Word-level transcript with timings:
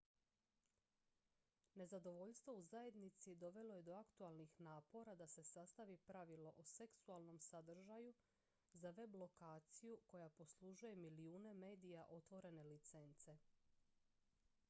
nezadovoljstvo 1.75 2.53
u 2.59 2.61
zajednici 2.61 3.35
dovelo 3.35 3.75
je 3.75 3.83
do 3.89 3.95
aktualnih 3.97 4.55
napora 4.69 5.15
da 5.15 5.27
se 5.27 5.43
sastavi 5.49 5.97
pravilo 5.97 6.53
o 6.57 6.63
seksualnom 6.71 7.39
sadržaju 7.49 8.15
za 8.73 8.95
web-lokaciju 9.01 9.99
koja 10.07 10.29
poslužuje 10.41 10.95
milijune 10.95 11.53
medija 11.53 12.05
otvorene 12.09 12.63
licence 12.73 13.37